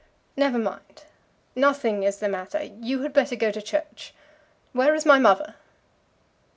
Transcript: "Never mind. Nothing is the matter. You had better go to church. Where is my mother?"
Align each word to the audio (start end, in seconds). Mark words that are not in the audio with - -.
"Never 0.35 0.57
mind. 0.57 1.03
Nothing 1.55 2.01
is 2.01 2.17
the 2.17 2.27
matter. 2.27 2.63
You 2.63 3.03
had 3.03 3.13
better 3.13 3.35
go 3.35 3.51
to 3.51 3.61
church. 3.61 4.15
Where 4.73 4.95
is 4.95 5.05
my 5.05 5.19
mother?" 5.19 5.53